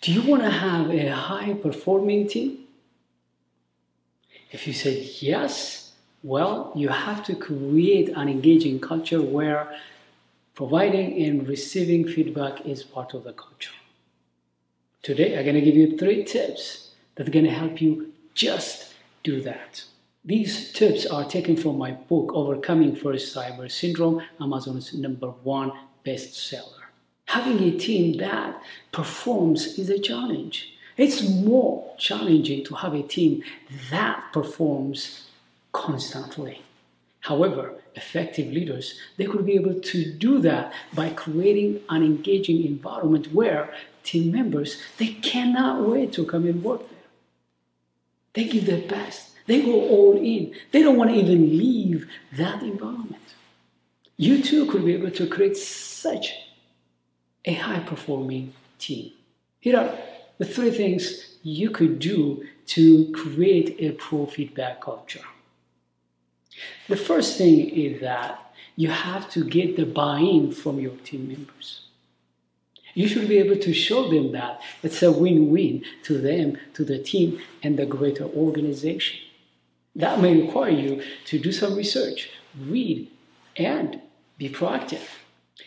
Do 0.00 0.12
you 0.12 0.22
want 0.22 0.42
to 0.42 0.50
have 0.50 0.90
a 0.90 1.08
high 1.08 1.54
performing 1.54 2.28
team? 2.28 2.58
If 4.52 4.66
you 4.66 4.72
said 4.72 4.98
yes, 5.20 5.92
well, 6.22 6.72
you 6.74 6.88
have 6.88 7.24
to 7.24 7.34
create 7.34 8.08
an 8.10 8.28
engaging 8.28 8.80
culture 8.80 9.20
where 9.20 9.76
providing 10.54 11.22
and 11.22 11.46
receiving 11.48 12.06
feedback 12.06 12.64
is 12.64 12.82
part 12.82 13.12
of 13.14 13.24
the 13.24 13.32
culture. 13.32 13.72
Today, 15.02 15.36
I'm 15.36 15.44
going 15.44 15.54
to 15.54 15.60
give 15.60 15.76
you 15.76 15.96
three 15.96 16.24
tips 16.24 16.90
that 17.14 17.28
are 17.28 17.30
going 17.30 17.44
to 17.44 17.50
help 17.50 17.80
you 17.80 18.12
just 18.34 18.94
do 19.22 19.40
that. 19.42 19.84
These 20.24 20.72
tips 20.72 21.06
are 21.06 21.24
taken 21.24 21.56
from 21.56 21.78
my 21.78 21.92
book, 21.92 22.32
Overcoming 22.34 22.94
First 22.94 23.34
Cyber 23.34 23.70
Syndrome, 23.70 24.22
Amazon's 24.40 24.94
number 24.94 25.28
one 25.28 25.72
bestseller. 26.04 26.77
Having 27.28 27.62
a 27.62 27.78
team 27.78 28.16
that 28.16 28.58
performs 28.90 29.78
is 29.78 29.90
a 29.90 29.98
challenge. 29.98 30.72
It's 30.96 31.28
more 31.28 31.94
challenging 31.98 32.64
to 32.64 32.74
have 32.76 32.94
a 32.94 33.02
team 33.02 33.42
that 33.90 34.32
performs 34.32 35.28
constantly. 35.72 36.62
However, 37.20 37.74
effective 37.94 38.50
leaders, 38.50 38.98
they 39.18 39.26
could 39.26 39.44
be 39.44 39.56
able 39.56 39.78
to 39.78 40.10
do 40.10 40.38
that 40.38 40.72
by 40.94 41.10
creating 41.10 41.82
an 41.90 42.02
engaging 42.02 42.64
environment 42.64 43.34
where 43.34 43.74
team 44.04 44.32
members, 44.32 44.80
they 44.96 45.08
cannot 45.08 45.86
wait 45.86 46.14
to 46.14 46.24
come 46.24 46.46
and 46.46 46.64
work 46.64 46.88
there. 46.88 47.08
They 48.32 48.44
give 48.44 48.64
their 48.64 48.88
best. 48.88 49.32
They 49.44 49.60
go 49.60 49.72
all 49.74 50.16
in. 50.16 50.54
They 50.72 50.82
don't 50.82 50.96
want 50.96 51.10
to 51.10 51.16
even 51.16 51.58
leave 51.58 52.08
that 52.32 52.62
environment. 52.62 53.34
You 54.16 54.42
too 54.42 54.64
could 54.64 54.86
be 54.86 54.94
able 54.94 55.10
to 55.10 55.26
create 55.26 55.58
such 55.58 56.32
a 57.44 57.54
high 57.54 57.80
performing 57.80 58.52
team. 58.78 59.12
Here 59.60 59.76
are 59.76 59.96
the 60.38 60.44
three 60.44 60.70
things 60.70 61.36
you 61.42 61.70
could 61.70 61.98
do 61.98 62.44
to 62.66 63.10
create 63.12 63.76
a 63.78 63.92
pro 63.92 64.26
feedback 64.26 64.80
culture. 64.80 65.24
The 66.88 66.96
first 66.96 67.38
thing 67.38 67.68
is 67.70 68.00
that 68.00 68.52
you 68.76 68.90
have 68.90 69.30
to 69.30 69.44
get 69.44 69.76
the 69.76 69.86
buy 69.86 70.20
in 70.20 70.52
from 70.52 70.78
your 70.78 70.96
team 70.98 71.28
members. 71.28 71.82
You 72.94 73.06
should 73.06 73.28
be 73.28 73.38
able 73.38 73.56
to 73.56 73.72
show 73.72 74.08
them 74.08 74.32
that 74.32 74.60
it's 74.82 75.02
a 75.02 75.12
win 75.12 75.50
win 75.50 75.84
to 76.04 76.18
them, 76.18 76.56
to 76.74 76.84
the 76.84 76.98
team, 76.98 77.40
and 77.62 77.78
the 77.78 77.86
greater 77.86 78.24
organization. 78.24 79.20
That 79.94 80.20
may 80.20 80.40
require 80.40 80.70
you 80.70 81.02
to 81.26 81.38
do 81.38 81.52
some 81.52 81.76
research, 81.76 82.30
read, 82.58 83.08
and 83.56 84.00
be 84.36 84.48
proactive. 84.48 85.06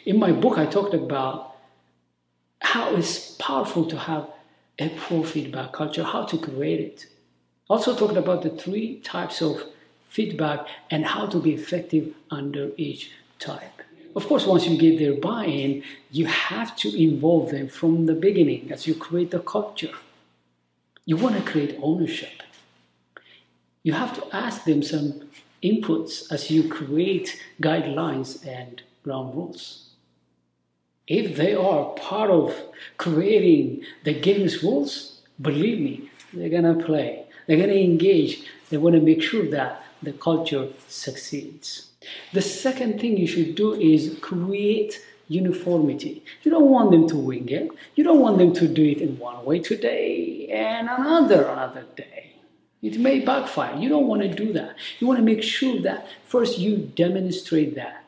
In 0.06 0.20
my 0.20 0.32
book, 0.32 0.58
I 0.58 0.66
talked 0.66 0.94
about 0.94 1.51
how 2.72 2.96
it's 2.96 3.32
powerful 3.32 3.84
to 3.86 3.98
have 3.98 4.26
a 4.80 4.88
poor 5.02 5.26
feedback 5.26 5.74
culture, 5.74 6.06
how 6.06 6.24
to 6.24 6.38
create 6.38 6.80
it. 6.80 7.06
Also, 7.70 7.94
talked 7.94 8.16
about 8.16 8.44
the 8.44 8.50
three 8.50 9.00
types 9.00 9.42
of 9.42 9.62
feedback 10.08 10.66
and 10.90 11.06
how 11.06 11.26
to 11.26 11.38
be 11.42 11.54
effective 11.54 12.14
under 12.30 12.72
each 12.78 13.12
type. 13.40 13.82
Of 14.16 14.26
course, 14.26 14.46
once 14.46 14.68
you 14.68 14.78
get 14.78 15.00
their 15.00 15.16
buy 15.20 15.46
in, 15.48 15.84
you 16.12 16.28
have 16.28 16.74
to 16.78 16.88
involve 16.96 17.52
them 17.52 17.68
from 17.68 18.06
the 18.06 18.14
beginning 18.14 18.72
as 18.72 18.88
you 18.88 18.96
create 18.96 19.32
the 19.32 19.40
culture. 19.40 19.96
You 21.06 21.18
want 21.18 21.36
to 21.36 21.52
create 21.52 21.78
ownership. 21.82 22.42
You 23.84 23.92
have 23.94 24.14
to 24.16 24.24
ask 24.34 24.64
them 24.64 24.82
some 24.82 25.28
inputs 25.62 26.32
as 26.32 26.50
you 26.50 26.70
create 26.70 27.38
guidelines 27.62 28.48
and 28.48 28.82
ground 29.04 29.36
rules. 29.36 29.91
If 31.08 31.36
they 31.36 31.56
are 31.56 31.94
part 31.96 32.30
of 32.30 32.56
creating 32.98 33.84
the 34.04 34.14
game's 34.14 34.64
rules, 34.64 35.22
believe 35.42 35.80
me, 35.80 36.10
they're 36.34 36.50
gonna 36.50 36.76
play. 36.76 37.26
They're 37.48 37.58
gonna 37.58 37.74
engage. 37.74 38.44
They 38.70 38.78
want 38.78 38.96
to 38.96 39.02
make 39.02 39.22
sure 39.22 39.46
that 39.50 39.84
the 40.02 40.14
culture 40.14 40.70
succeeds. 40.88 41.92
The 42.34 42.42
second 42.42 43.00
thing 43.00 43.18
you 43.18 43.28
should 43.28 43.56
do 43.56 43.74
is 43.74 44.18
create 44.22 45.02
uniformity. 45.28 46.24
You 46.44 46.52
don't 46.52 46.70
want 46.70 46.92
them 46.92 47.08
to 47.10 47.18
wing 47.18 47.50
it. 47.50 47.70
You 47.96 48.04
don't 48.04 48.20
want 48.20 48.38
them 48.38 48.54
to 48.54 48.68
do 48.68 48.84
it 48.84 49.00
in 49.02 49.18
one 49.18 49.44
way 49.46 49.60
today 49.60 50.48
and 50.52 50.90
another 50.90 51.46
another 51.46 51.86
day. 51.96 52.36
It 52.82 53.00
may 53.00 53.20
backfire. 53.20 53.78
You 53.78 53.90
don't 53.90 54.08
want 54.08 54.24
to 54.24 54.30
do 54.30 54.54
that. 54.54 54.76
You 55.00 55.08
want 55.08 55.20
to 55.20 55.26
make 55.26 55.44
sure 55.44 55.80
that 55.82 56.08
first 56.26 56.58
you 56.58 56.78
demonstrate 56.78 57.76
that 57.76 58.04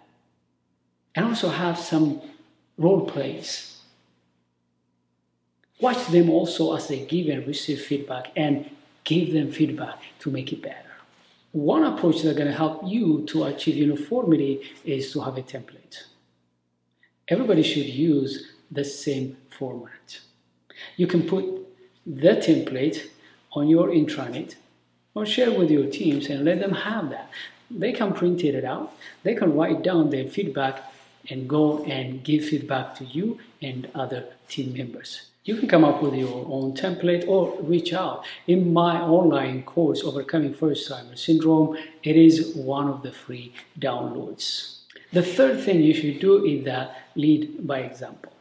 and 1.16 1.26
also 1.26 1.50
have 1.50 1.78
some 1.78 2.22
role 2.78 3.06
plays. 3.06 3.82
Watch 5.80 6.08
them 6.08 6.30
also 6.30 6.76
as 6.76 6.88
they 6.88 7.06
give 7.06 7.28
and 7.28 7.46
receive 7.48 7.82
feedback 7.82 8.32
and 8.36 8.70
give 9.04 9.34
them 9.34 9.52
feedback 9.52 10.00
to 10.20 10.32
make 10.32 10.54
it 10.54 10.62
better. 10.62 10.78
One 11.52 11.84
approach 11.84 12.24
that's 12.24 12.38
going 12.38 12.50
to 12.50 12.58
help 12.58 12.82
you 12.86 13.26
to 13.28 13.44
achieve 13.44 13.76
uniformity 13.76 14.62
is 14.86 15.12
to 15.14 15.22
have 15.22 15.38
a 15.38 15.42
template. 15.44 16.04
Everybody 17.28 17.64
should 17.64 17.86
use 17.86 18.52
the 18.72 18.84
same 18.84 19.38
format. 19.50 20.20
You 20.98 21.08
can 21.08 21.24
put 21.24 21.46
the 22.06 22.36
template 22.36 23.10
on 23.52 23.68
your 23.68 23.90
intranet 23.90 24.56
or 25.14 25.26
share 25.26 25.52
with 25.52 25.70
your 25.70 25.86
teams 25.86 26.28
and 26.28 26.44
let 26.44 26.60
them 26.60 26.72
have 26.72 27.10
that. 27.12 27.30
They 27.70 27.92
can 27.92 28.14
print 28.14 28.44
it 28.44 28.66
out, 28.66 28.94
they 29.24 29.36
can 29.36 29.56
write 29.56 29.84
down 29.84 30.10
their 30.10 30.28
feedback 30.28 30.92
and 31.30 31.48
go 31.48 31.84
and 31.86 32.24
give 32.24 32.46
feedback 32.46 32.96
to 32.96 33.06
you 33.06 33.40
and 33.62 33.90
other 33.96 34.26
team 34.48 34.74
members. 34.74 35.30
You 35.46 35.58
can 35.58 35.68
come 35.68 35.84
up 35.84 36.02
with 36.02 36.14
your 36.14 36.46
own 36.48 36.74
template 36.74 37.28
or 37.28 37.60
reach 37.62 37.92
out. 37.94 38.24
In 38.48 38.72
my 38.72 39.02
online 39.02 39.64
course, 39.64 40.02
Overcoming 40.02 40.54
First 40.54 40.90
Cyber 40.90 41.18
Syndrome, 41.18 41.78
it 42.02 42.16
is 42.16 42.56
one 42.56 42.88
of 42.88 43.02
the 43.04 43.12
free 43.12 43.54
downloads. 43.78 44.80
The 45.12 45.22
third 45.22 45.62
thing 45.62 45.82
you 45.82 45.94
should 45.94 46.20
do 46.20 46.46
is 46.46 46.64
that 46.64 46.96
lead 47.16 47.68
by 47.68 47.80
example. 47.80 48.32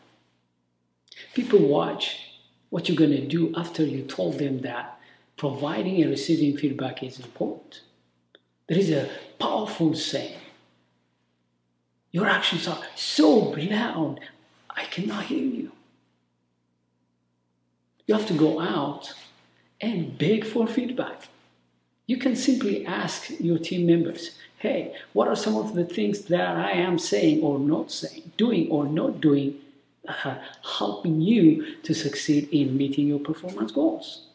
People 1.34 1.58
watch 1.58 2.38
what 2.70 2.88
you're 2.88 2.96
going 2.96 3.10
to 3.10 3.26
do 3.26 3.52
after 3.56 3.84
you 3.84 4.02
told 4.02 4.38
them 4.38 4.60
that 4.60 4.98
providing 5.36 6.00
and 6.00 6.10
receiving 6.10 6.56
feedback 6.56 7.02
is 7.02 7.18
important. 7.18 7.80
There 8.68 8.78
is 8.78 8.90
a 8.90 9.10
powerful 9.38 9.94
saying 9.94 10.38
your 12.12 12.26
actions 12.26 12.68
are 12.68 12.82
so 12.94 13.28
loud, 13.56 14.20
I 14.70 14.84
cannot 14.84 15.24
hear 15.24 15.44
you. 15.44 15.72
You 18.06 18.14
have 18.14 18.26
to 18.26 18.34
go 18.34 18.60
out 18.60 19.14
and 19.80 20.16
beg 20.18 20.46
for 20.46 20.66
feedback. 20.66 21.28
You 22.06 22.18
can 22.18 22.36
simply 22.36 22.84
ask 22.84 23.30
your 23.40 23.58
team 23.58 23.86
members, 23.86 24.36
hey, 24.58 24.94
what 25.14 25.28
are 25.28 25.36
some 25.36 25.56
of 25.56 25.74
the 25.74 25.84
things 25.84 26.26
that 26.26 26.56
I 26.56 26.72
am 26.72 26.98
saying 26.98 27.42
or 27.42 27.58
not 27.58 27.90
saying, 27.90 28.32
doing 28.36 28.70
or 28.70 28.84
not 28.84 29.20
doing, 29.20 29.54
uh, 30.06 30.36
helping 30.78 31.20
you 31.20 31.76
to 31.82 31.94
succeed 31.94 32.48
in 32.52 32.76
meeting 32.76 33.08
your 33.08 33.20
performance 33.20 33.72
goals? 33.72 34.26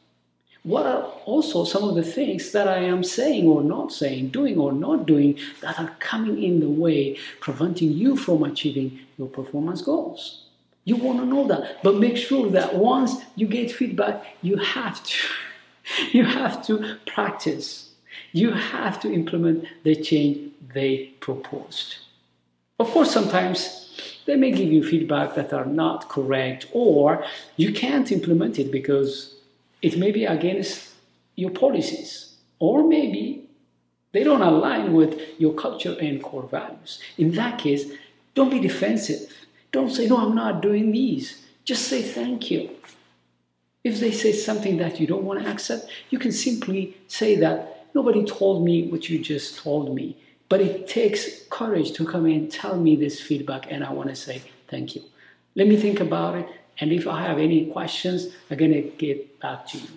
What 0.67 0.85
are 0.85 1.03
also 1.23 1.63
some 1.63 1.85
of 1.85 1.95
the 1.95 2.03
things 2.03 2.51
that 2.51 2.67
I 2.67 2.79
am 2.79 3.01
saying 3.01 3.47
or 3.47 3.63
not 3.63 3.94
saying, 3.94 4.29
doing 4.29 4.57
or 4.57 4.73
not 4.73 5.05
doing 5.05 5.39
that 5.61 5.79
are 5.79 5.95
coming 6.00 6.44
in 6.44 6.59
the 6.59 6.69
way, 6.69 7.17
preventing 7.39 7.94
you 7.94 8.17
from 8.17 8.44
achieving 8.44 9.00
your 9.17 9.29
performance 9.29 9.81
goals. 9.81 10.44
You 10.83 10.97
want 10.97 11.19
to 11.19 11.25
know 11.25 11.47
that, 11.47 11.81
but 11.83 11.95
make 11.95 12.17
sure 12.17 12.50
that 12.50 12.75
once 12.75 13.13
you 13.38 13.47
get 13.47 13.72
feedback, 13.72 14.25
you 14.41 14.57
have 14.57 15.01
to, 15.05 15.17
you 16.11 16.25
have 16.25 16.66
to 16.67 16.97
practice. 17.05 17.91
You 18.34 18.51
have 18.51 18.99
to 19.03 19.13
implement 19.13 19.66
the 19.84 19.95
change 19.95 20.51
they 20.73 21.13
proposed. 21.22 21.95
Of 22.78 22.89
course, 22.89 23.09
sometimes 23.09 23.97
they 24.25 24.35
may 24.35 24.51
give 24.51 24.69
you 24.69 24.84
feedback 24.84 25.35
that 25.35 25.53
are 25.53 25.66
not 25.66 26.09
correct, 26.09 26.67
or 26.73 27.23
you 27.55 27.72
can't 27.72 28.11
implement 28.11 28.59
it 28.59 28.70
because 28.70 29.36
it 29.82 29.97
may 29.97 30.12
be 30.12 30.26
against 30.26 30.94
your 31.35 31.52
policies, 31.52 32.35
or 32.59 32.88
maybe 32.88 33.47
they 34.12 34.24
don't 34.24 34.41
align 34.41 34.94
with 34.94 35.20
your 35.40 35.53
culture 35.53 35.96
and 36.00 36.22
core 36.24 36.47
values. 36.47 37.00
In 37.18 37.32
that 37.34 37.59
case, 37.59 37.91
don't 38.34 38.50
be 38.50 38.59
defensive. 38.59 39.32
Don't 39.72 39.90
say, 39.90 40.08
No, 40.08 40.18
I'm 40.18 40.35
not 40.35 40.62
doing 40.62 40.91
these. 40.91 41.46
Just 41.64 41.88
say 41.88 42.02
thank 42.02 42.50
you. 42.50 42.70
If 43.84 44.00
they 44.00 44.12
say 44.12 44.32
something 44.32 44.78
that 44.78 45.00
you 45.00 45.08
don't 45.08 45.24
want 45.24 45.44
to 45.44 45.50
accept, 45.50 45.90
you 46.09 46.20
can 46.20 46.32
simply 46.32 46.97
say 47.08 47.35
that 47.35 47.88
nobody 47.94 48.26
told 48.26 48.66
me 48.66 48.88
what 48.88 49.09
you 49.09 49.20
just 49.20 49.58
told 49.58 49.94
me. 49.94 50.18
But 50.50 50.62
it 50.62 50.88
takes 50.88 51.44
courage 51.50 51.91
to 51.94 52.06
come 52.06 52.26
and 52.26 52.52
tell 52.52 52.78
me 52.78 52.96
this 52.96 53.20
feedback, 53.22 53.68
and 53.70 53.84
I 53.84 53.91
want 53.91 54.09
to 54.09 54.16
say 54.16 54.41
thank 54.68 54.96
you. 54.96 55.03
Let 55.56 55.68
me 55.68 55.76
think 55.78 56.00
about 56.00 56.35
it 56.35 56.47
and 56.79 56.91
if 56.91 57.08
I 57.08 57.24
have 57.24 57.40
any 57.40 57.66
questions, 57.66 58.28
I'm 58.50 58.58
going 58.58 58.74
to 58.74 58.82
get 58.82 59.40
back 59.40 59.68
to 59.70 59.78
you. 59.78 59.88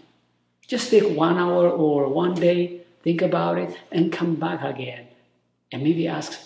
Just 0.66 0.90
take 0.90 1.16
one 1.16 1.36
hour 1.36 1.68
or 1.68 2.08
one 2.08 2.34
day, 2.34 2.82
think 3.02 3.22
about 3.22 3.58
it, 3.58 3.76
and 3.90 4.12
come 4.12 4.36
back 4.36 4.62
again. 4.62 5.08
And 5.72 5.82
maybe 5.82 6.08
ask 6.08 6.38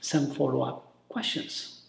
some 0.00 0.30
follow 0.32 0.62
up 0.62 0.92
questions. 1.08 1.80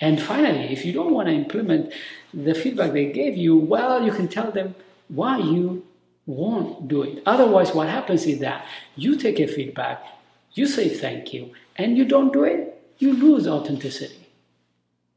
And 0.00 0.22
finally, 0.22 0.72
if 0.72 0.84
you 0.84 0.92
don't 0.92 1.12
want 1.12 1.28
to 1.28 1.34
implement 1.34 1.92
the 2.32 2.54
feedback 2.54 2.92
they 2.92 3.10
gave 3.10 3.36
you, 3.36 3.56
well, 3.56 4.02
you 4.04 4.12
can 4.12 4.28
tell 4.28 4.52
them 4.52 4.74
why 5.08 5.38
you 5.38 5.84
won't 6.26 6.86
do 6.86 7.02
it. 7.02 7.22
Otherwise, 7.26 7.74
what 7.74 7.88
happens 7.88 8.26
is 8.26 8.38
that 8.40 8.64
you 8.94 9.16
take 9.16 9.40
a 9.40 9.46
feedback, 9.46 10.04
you 10.52 10.66
say 10.66 10.88
thank 10.88 11.32
you, 11.32 11.52
and 11.76 11.96
you 11.96 12.04
don't 12.04 12.32
do 12.32 12.44
it, 12.44 12.80
you 12.98 13.14
lose 13.14 13.48
authenticity. 13.48 14.27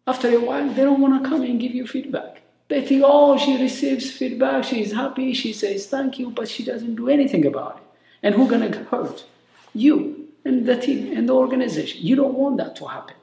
After 0.07 0.30
a 0.30 0.39
while, 0.39 0.68
they 0.68 0.83
don't 0.83 1.00
want 1.00 1.24
to 1.24 1.30
come 1.30 1.44
and 1.44 1.59
give 1.59 1.74
you 1.74 1.86
feedback. 1.86 2.42
They 2.69 2.86
think, 2.86 3.03
oh, 3.06 3.38
she 3.38 3.62
receives 3.62 4.09
feedback, 4.12 4.63
she's 4.63 4.94
happy, 4.94 5.33
she 5.33 5.53
says 5.53 5.88
thank 5.88 6.18
you, 6.18 6.31
but 6.31 6.48
she 6.48 6.63
doesn't 6.63 6.95
do 6.95 7.09
anything 7.09 7.45
about 7.45 7.77
it. 7.77 7.83
And 8.24 8.33
who's 8.33 8.50
going 8.50 8.71
to 8.71 8.83
hurt? 8.86 9.25
You 9.74 10.27
and 10.45 10.65
the 10.65 10.77
team 10.80 11.15
and 11.15 11.27
the 11.30 11.33
organization. 11.33 12.01
You 12.01 12.15
don't 12.15 12.33
want 12.33 12.57
that 12.57 12.75
to 12.77 12.88
happen. 12.88 13.15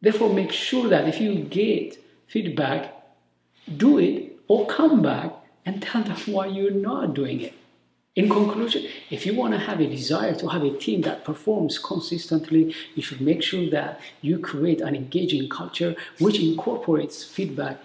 Therefore, 0.00 0.32
make 0.32 0.52
sure 0.52 0.88
that 0.88 1.08
if 1.08 1.20
you 1.20 1.34
get 1.36 1.98
feedback, 2.26 2.94
do 3.76 3.98
it 3.98 4.38
or 4.48 4.66
come 4.66 5.02
back 5.02 5.32
and 5.66 5.82
tell 5.82 6.02
them 6.02 6.16
why 6.26 6.46
you're 6.46 6.70
not 6.70 7.14
doing 7.14 7.40
it. 7.40 7.54
In 8.20 8.28
conclusion, 8.28 8.84
if 9.08 9.24
you 9.24 9.34
want 9.34 9.54
to 9.54 9.58
have 9.58 9.80
a 9.80 9.86
desire 9.86 10.34
to 10.34 10.48
have 10.48 10.62
a 10.62 10.76
team 10.76 11.00
that 11.08 11.24
performs 11.24 11.78
consistently, 11.78 12.74
you 12.94 13.02
should 13.02 13.22
make 13.22 13.42
sure 13.42 13.70
that 13.70 13.98
you 14.20 14.38
create 14.38 14.82
an 14.82 14.94
engaging 14.94 15.48
culture 15.48 15.96
which 16.18 16.38
incorporates 16.38 17.24
feedback 17.24 17.78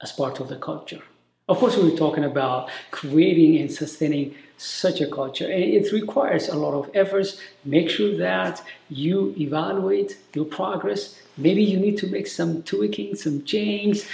as 0.00 0.10
part 0.10 0.40
of 0.40 0.48
the 0.48 0.56
culture. 0.56 1.02
Of 1.50 1.58
course, 1.58 1.76
we're 1.76 1.98
talking 1.98 2.24
about 2.24 2.70
creating 2.92 3.58
and 3.60 3.70
sustaining 3.70 4.34
such 4.56 5.02
a 5.02 5.06
culture, 5.06 5.44
and 5.44 5.62
it 5.62 5.92
requires 5.92 6.48
a 6.48 6.56
lot 6.56 6.72
of 6.72 6.90
efforts. 6.94 7.38
Make 7.66 7.90
sure 7.90 8.16
that 8.16 8.62
you 8.88 9.34
evaluate 9.38 10.16
your 10.34 10.46
progress. 10.46 11.20
Maybe 11.36 11.62
you 11.62 11.78
need 11.78 11.98
to 11.98 12.06
make 12.06 12.26
some 12.26 12.62
tweaking, 12.62 13.16
some 13.16 13.44
change. 13.44 14.04